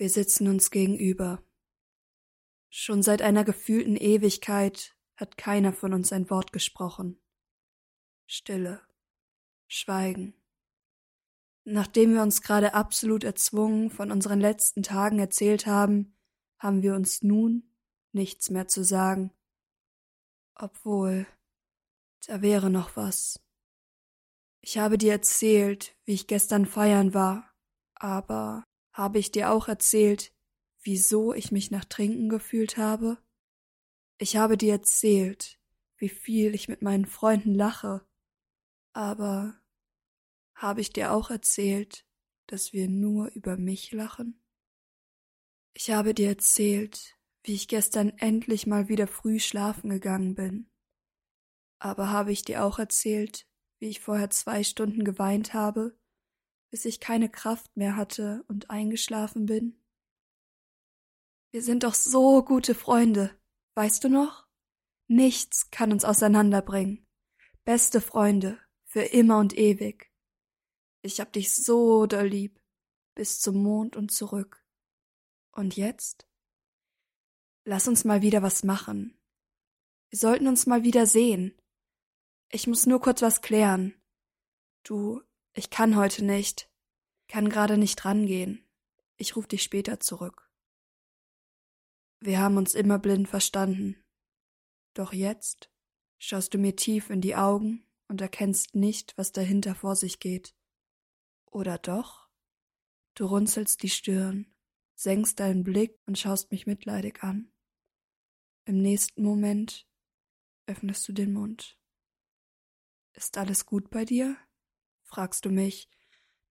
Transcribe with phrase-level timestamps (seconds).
[0.00, 1.44] Wir sitzen uns gegenüber.
[2.70, 7.20] Schon seit einer gefühlten Ewigkeit hat keiner von uns ein Wort gesprochen.
[8.24, 8.80] Stille.
[9.66, 10.32] Schweigen.
[11.64, 16.16] Nachdem wir uns gerade absolut erzwungen von unseren letzten Tagen erzählt haben,
[16.58, 17.70] haben wir uns nun
[18.12, 19.34] nichts mehr zu sagen.
[20.54, 21.26] Obwohl,
[22.26, 23.38] da wäre noch was.
[24.62, 27.52] Ich habe dir erzählt, wie ich gestern feiern war,
[27.96, 30.34] aber habe ich dir auch erzählt,
[30.82, 33.18] wieso ich mich nach Trinken gefühlt habe?
[34.18, 35.58] Ich habe dir erzählt,
[35.96, 38.06] wie viel ich mit meinen Freunden lache,
[38.92, 39.60] aber
[40.54, 42.06] habe ich dir auch erzählt,
[42.46, 44.42] dass wir nur über mich lachen?
[45.72, 50.70] Ich habe dir erzählt, wie ich gestern endlich mal wieder früh schlafen gegangen bin.
[51.78, 53.46] Aber habe ich dir auch erzählt,
[53.78, 55.98] wie ich vorher zwei Stunden geweint habe,
[56.70, 59.80] bis ich keine Kraft mehr hatte und eingeschlafen bin?
[61.50, 63.36] Wir sind doch so gute Freunde,
[63.74, 64.46] weißt du noch?
[65.08, 67.04] Nichts kann uns auseinanderbringen.
[67.64, 70.12] Beste Freunde, für immer und ewig.
[71.02, 72.60] Ich hab dich so doll lieb,
[73.16, 74.64] bis zum Mond und zurück.
[75.52, 76.28] Und jetzt?
[77.64, 79.18] Lass uns mal wieder was machen.
[80.10, 81.60] Wir sollten uns mal wieder sehen.
[82.48, 83.94] Ich muss nur kurz was klären.
[84.84, 85.22] Du,
[85.52, 86.69] ich kann heute nicht.
[87.30, 88.68] Kann gerade nicht rangehen.
[89.16, 90.50] Ich ruf dich später zurück.
[92.18, 94.02] Wir haben uns immer blind verstanden.
[94.94, 95.70] Doch jetzt
[96.18, 100.56] schaust du mir tief in die Augen und erkennst nicht, was dahinter vor sich geht.
[101.46, 102.28] Oder doch?
[103.14, 104.52] Du runzelst die Stirn,
[104.96, 107.52] senkst deinen Blick und schaust mich mitleidig an.
[108.64, 109.86] Im nächsten Moment
[110.66, 111.78] öffnest du den Mund.
[113.12, 114.36] Ist alles gut bei dir?
[115.04, 115.88] fragst du mich,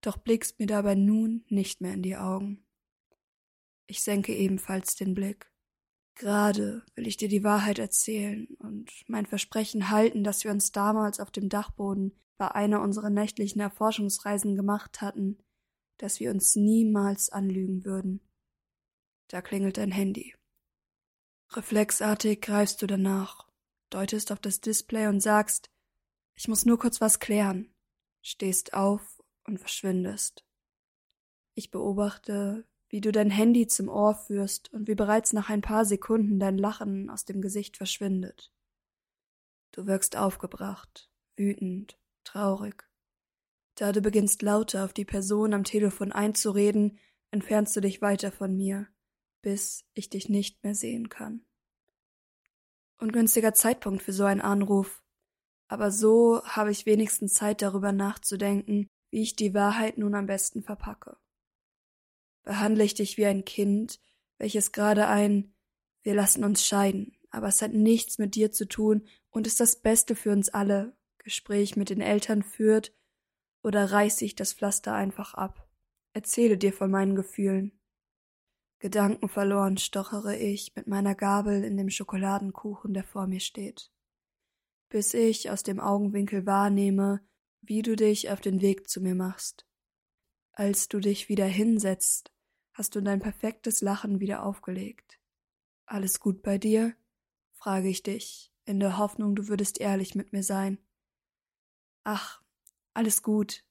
[0.00, 2.64] doch blickst mir dabei nun nicht mehr in die Augen.
[3.86, 5.50] Ich senke ebenfalls den Blick.
[6.14, 11.20] Gerade will ich dir die Wahrheit erzählen und mein Versprechen halten, das wir uns damals
[11.20, 15.38] auf dem Dachboden bei einer unserer nächtlichen Erforschungsreisen gemacht hatten,
[15.96, 18.20] dass wir uns niemals anlügen würden.
[19.28, 20.34] Da klingelt dein Handy.
[21.52, 23.48] Reflexartig greifst du danach,
[23.90, 25.70] deutest auf das Display und sagst,
[26.36, 27.74] ich muss nur kurz was klären,
[28.22, 29.17] stehst auf
[29.48, 30.44] und verschwindest.
[31.54, 35.84] Ich beobachte, wie du dein Handy zum Ohr führst und wie bereits nach ein paar
[35.84, 38.52] Sekunden dein Lachen aus dem Gesicht verschwindet.
[39.72, 42.88] Du wirkst aufgebracht, wütend, traurig.
[43.74, 46.98] Da du beginnst lauter auf die Person am Telefon einzureden,
[47.30, 48.86] entfernst du dich weiter von mir,
[49.42, 51.44] bis ich dich nicht mehr sehen kann.
[52.98, 55.02] Ungünstiger Zeitpunkt für so einen Anruf,
[55.68, 60.62] aber so habe ich wenigstens Zeit darüber nachzudenken, wie ich die Wahrheit nun am besten
[60.62, 61.16] verpacke.
[62.42, 64.00] Behandle ich dich wie ein Kind,
[64.38, 65.54] welches gerade ein
[66.02, 69.76] Wir lassen uns scheiden, aber es hat nichts mit dir zu tun und ist das
[69.76, 72.94] Beste für uns alle Gespräch mit den Eltern führt,
[73.62, 75.68] oder reiße ich das Pflaster einfach ab?
[76.12, 77.78] Erzähle dir von meinen Gefühlen.
[78.78, 83.90] Gedankenverloren stochere ich mit meiner Gabel in dem Schokoladenkuchen, der vor mir steht
[84.88, 87.20] bis ich aus dem Augenwinkel wahrnehme,
[87.60, 89.66] wie du dich auf den Weg zu mir machst.
[90.52, 92.32] Als du dich wieder hinsetzt,
[92.72, 95.18] hast du dein perfektes Lachen wieder aufgelegt.
[95.86, 96.94] Alles gut bei dir?
[97.52, 100.78] frage ich dich, in der Hoffnung, du würdest ehrlich mit mir sein.
[102.04, 102.42] Ach,
[102.94, 103.64] alles gut,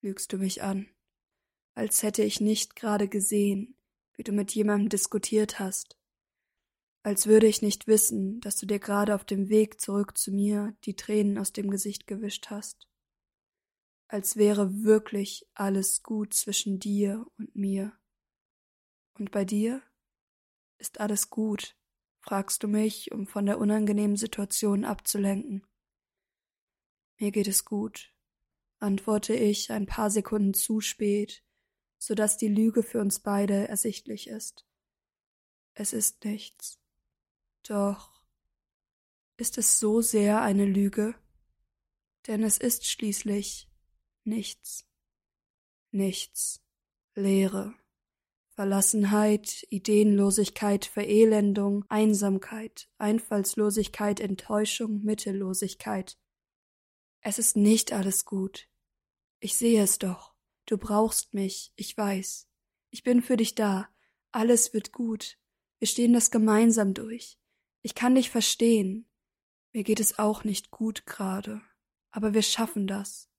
[0.00, 0.88] lügst du mich an,
[1.74, 3.76] als hätte ich nicht gerade gesehen,
[4.14, 6.00] wie du mit jemandem diskutiert hast
[7.02, 10.74] als würde ich nicht wissen, dass du dir gerade auf dem Weg zurück zu mir
[10.84, 12.86] die Tränen aus dem Gesicht gewischt hast.
[14.12, 17.92] Als wäre wirklich alles gut zwischen dir und mir.
[19.14, 19.82] Und bei dir?
[20.78, 21.76] Ist alles gut?
[22.18, 25.64] fragst du mich, um von der unangenehmen Situation abzulenken.
[27.18, 28.12] Mir geht es gut,
[28.80, 31.44] antworte ich ein paar Sekunden zu spät,
[31.96, 34.66] so dass die Lüge für uns beide ersichtlich ist.
[35.72, 36.80] Es ist nichts.
[37.62, 38.24] Doch
[39.36, 41.14] ist es so sehr eine Lüge?
[42.26, 43.69] Denn es ist schließlich
[44.24, 44.86] nichts.
[45.90, 46.62] Nichts.
[47.14, 47.74] Leere.
[48.60, 56.18] Verlassenheit, Ideenlosigkeit, Verelendung, Einsamkeit, Einfallslosigkeit, Enttäuschung, Mittellosigkeit.
[57.22, 58.68] Es ist nicht alles gut.
[59.38, 60.34] Ich sehe es doch.
[60.66, 62.48] Du brauchst mich, ich weiß.
[62.90, 63.88] Ich bin für dich da.
[64.30, 65.38] Alles wird gut.
[65.78, 67.38] Wir stehen das gemeinsam durch.
[67.80, 69.08] Ich kann dich verstehen.
[69.72, 71.62] Mir geht es auch nicht gut gerade.
[72.10, 73.29] Aber wir schaffen das.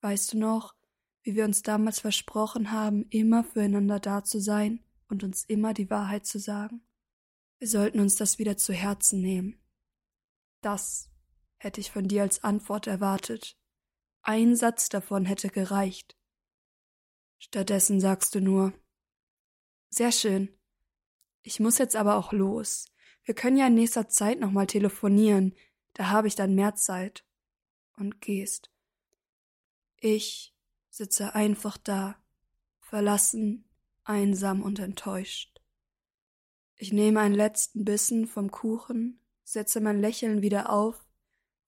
[0.00, 0.74] Weißt du noch,
[1.22, 4.84] wie wir uns damals versprochen haben, immer füreinander da zu sein?
[5.08, 6.82] und uns immer die Wahrheit zu sagen?
[7.58, 9.60] Wir sollten uns das wieder zu Herzen nehmen.
[10.60, 11.10] Das
[11.56, 13.58] hätte ich von dir als Antwort erwartet.
[14.22, 16.16] Ein Satz davon hätte gereicht.
[17.38, 18.72] Stattdessen sagst du nur
[19.90, 20.54] Sehr schön.
[21.42, 22.86] Ich muss jetzt aber auch los.
[23.24, 25.54] Wir können ja in nächster Zeit nochmal telefonieren,
[25.94, 27.24] da habe ich dann mehr Zeit.
[27.96, 28.70] Und gehst.
[30.00, 30.54] Ich
[30.90, 32.16] sitze einfach da,
[32.80, 33.68] verlassen,
[34.04, 35.60] einsam und enttäuscht.
[36.76, 41.04] Ich nehme einen letzten Bissen vom Kuchen, setze mein Lächeln wieder auf,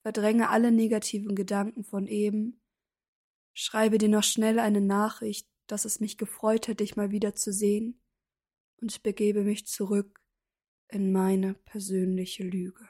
[0.02, 2.60] verdränge alle negativen Gedanken von eben,
[3.52, 7.52] schreibe dir noch schnell eine Nachricht, dass es mich gefreut hat, dich mal wieder zu
[7.52, 8.00] sehen,
[8.80, 10.20] und begebe mich zurück
[10.88, 12.89] in meine persönliche Lüge.